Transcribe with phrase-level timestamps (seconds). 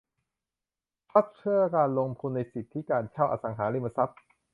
[1.09, 4.19] ทรัสต์เพื่อการลงทุนในสิทธิการเช่าอสังหาริมทรัพย์